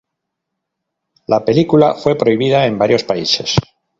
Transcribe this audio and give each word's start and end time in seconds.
La 1.27 1.45
película 1.45 1.93
fue 1.93 2.15
prohibida 2.17 2.65
en 2.65 2.79
varios 2.79 3.03
países. 3.03 3.55